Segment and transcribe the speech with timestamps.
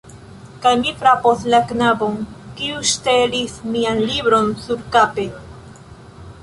[0.61, 2.17] Kaj mi frapos la knabon
[2.61, 5.29] kiu ŝtelis mian libron surkape